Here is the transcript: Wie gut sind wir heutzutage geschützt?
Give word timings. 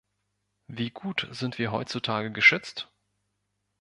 Wie 0.65 0.89
gut 0.89 1.27
sind 1.31 1.59
wir 1.59 1.71
heutzutage 1.71 2.31
geschützt? 2.31 2.89